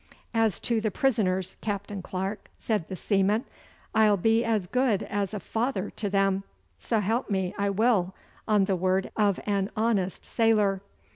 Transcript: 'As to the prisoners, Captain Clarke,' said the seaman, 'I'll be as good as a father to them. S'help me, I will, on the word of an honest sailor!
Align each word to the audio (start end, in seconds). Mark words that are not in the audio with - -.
'As 0.33 0.59
to 0.61 0.81
the 0.81 0.89
prisoners, 0.89 1.57
Captain 1.61 2.01
Clarke,' 2.01 2.49
said 2.57 2.87
the 2.89 2.95
seaman, 2.95 3.45
'I'll 3.93 4.17
be 4.17 4.43
as 4.43 4.65
good 4.65 5.03
as 5.03 5.31
a 5.31 5.39
father 5.39 5.91
to 5.91 6.09
them. 6.09 6.43
S'help 6.79 7.29
me, 7.29 7.53
I 7.55 7.69
will, 7.69 8.15
on 8.47 8.65
the 8.65 8.75
word 8.75 9.11
of 9.15 9.39
an 9.45 9.69
honest 9.77 10.25
sailor! 10.25 10.81